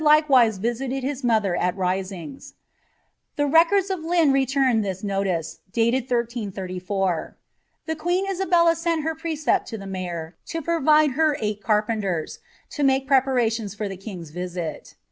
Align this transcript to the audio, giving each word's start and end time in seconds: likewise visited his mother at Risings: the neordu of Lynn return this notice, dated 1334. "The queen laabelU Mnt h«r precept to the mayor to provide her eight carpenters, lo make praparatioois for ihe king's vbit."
likewise 0.03 0.57
visited 0.57 1.03
his 1.03 1.23
mother 1.23 1.55
at 1.55 1.77
Risings: 1.77 2.55
the 3.35 3.43
neordu 3.43 3.87
of 3.91 3.99
Lynn 3.99 4.31
return 4.33 4.81
this 4.81 5.03
notice, 5.03 5.59
dated 5.71 6.05
1334. 6.09 7.37
"The 7.85 7.95
queen 7.95 8.25
laabelU 8.25 8.73
Mnt 8.83 8.97
h«r 9.01 9.13
precept 9.13 9.67
to 9.67 9.77
the 9.77 9.85
mayor 9.85 10.35
to 10.47 10.59
provide 10.59 11.11
her 11.11 11.37
eight 11.39 11.61
carpenters, 11.61 12.39
lo 12.79 12.83
make 12.83 13.07
praparatioois 13.07 13.77
for 13.77 13.85
ihe 13.85 13.99
king's 14.01 14.31
vbit." 14.31 14.95